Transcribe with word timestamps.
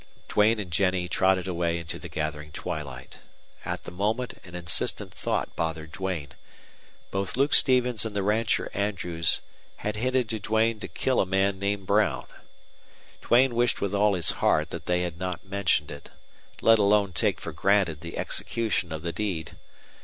Duane 0.27 0.59
and 0.59 0.71
Jennie 0.71 1.07
trotted 1.07 1.47
away 1.47 1.77
into 1.77 1.99
the 1.99 2.09
gathering 2.09 2.51
twilight. 2.51 3.19
At 3.63 3.83
the 3.83 3.91
moment 3.91 4.33
an 4.43 4.55
insistent 4.55 5.13
thought 5.13 5.55
bothered 5.55 5.91
Duane. 5.91 6.29
Both 7.11 7.37
Luke 7.37 7.53
Stevens 7.53 8.03
and 8.03 8.15
the 8.15 8.23
rancher 8.23 8.71
Andrews 8.73 9.41
had 9.75 9.95
hinted 9.97 10.27
to 10.29 10.39
Duane 10.39 10.79
to 10.79 10.87
kill 10.87 11.19
a 11.19 11.25
man 11.27 11.59
named 11.59 11.85
Brown. 11.85 12.25
Duane 13.21 13.53
wished 13.53 13.79
with 13.79 13.93
all 13.93 14.15
his 14.15 14.31
heart 14.41 14.71
that 14.71 14.87
they 14.87 15.03
had 15.03 15.19
not 15.19 15.45
mentioned 15.45 15.91
it, 15.91 16.09
let 16.61 16.79
alone 16.79 17.13
taken 17.13 17.39
for 17.39 17.51
granted 17.53 18.01
the 18.01 18.17
execution 18.17 18.91
of 18.91 19.03
the 19.03 19.13
deed. 19.13 19.55